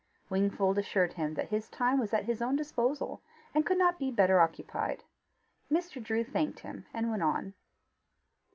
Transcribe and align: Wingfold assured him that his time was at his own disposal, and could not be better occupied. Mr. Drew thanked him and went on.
Wingfold 0.31 0.79
assured 0.79 1.13
him 1.13 1.35
that 1.35 1.49
his 1.49 1.69
time 1.69 1.99
was 1.99 2.11
at 2.11 2.25
his 2.25 2.41
own 2.41 2.55
disposal, 2.55 3.21
and 3.53 3.63
could 3.67 3.77
not 3.77 3.99
be 3.99 4.09
better 4.09 4.39
occupied. 4.41 5.03
Mr. 5.71 6.01
Drew 6.03 6.23
thanked 6.23 6.61
him 6.61 6.87
and 6.91 7.11
went 7.11 7.21
on. 7.21 7.53